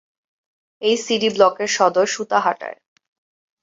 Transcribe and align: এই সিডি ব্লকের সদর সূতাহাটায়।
এই 0.81 0.95
সিডি 0.97 1.29
ব্লকের 1.29 1.67
সদর 1.67 2.05
সূতাহাটায়। 2.05 2.77